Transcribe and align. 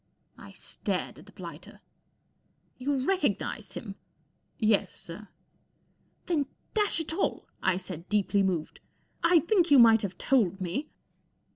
1 0.33 0.55
stared 0.55 1.19
at 1.19 1.27
the 1.27 1.31
blighter." 1.31 1.79
You 2.79 3.05
recognized 3.07 3.73
him?"" 3.73 3.97
Yes, 4.57 4.89
sir."" 4.99 5.27
Then, 6.25 6.47
dash 6.73 6.99
it 6.99 7.13
all," 7.13 7.45
I 7.61 7.77
said, 7.77 8.09
deeply 8.09 8.41
moved,•• 8.41 8.79
I 9.23 9.37
think 9.41 9.69
you 9.69 9.77
might 9.77 10.01
have 10.01 10.17
told 10.17 10.59
me." 10.59 10.89